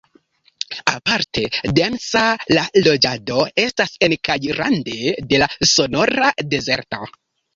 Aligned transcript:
Aparte 0.91 1.43
densa 1.79 2.23
la 2.57 2.63
loĝado 2.87 3.43
estas 3.65 3.93
en 4.07 4.17
kaj 4.29 4.39
rande 4.61 5.13
de 5.35 5.43
la 5.43 5.51
Sonora-dezerto. 5.73 7.03